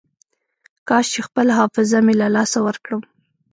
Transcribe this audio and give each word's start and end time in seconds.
کاش 0.87 1.05
چې 1.13 1.19
خپله 1.27 1.51
حافظه 1.59 1.99
مې 2.05 2.13
له 2.21 2.27
لاسه 2.35 2.57
ورکړم. 2.67 3.01